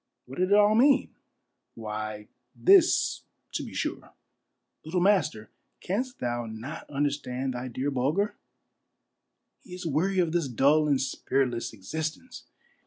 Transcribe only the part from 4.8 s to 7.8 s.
Little master, canst thou not understand thy